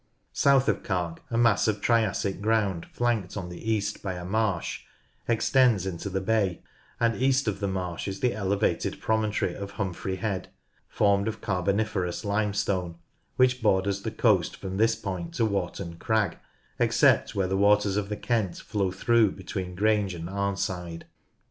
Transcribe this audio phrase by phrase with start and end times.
[0.33, 4.81] South of Cark, a mass of Triassic ground flanked on the east by a marsh
[5.27, 6.63] extends into the bay,
[6.99, 10.49] and east of the marsh is the elevated promontory of Humphrey Head,
[10.89, 12.95] formed of Carboniferous Limestone,
[13.35, 16.39] which borders the coast from this point to Warton Crag,
[16.79, 21.03] except where the waters of the Kent flow through between Grange and Arnside.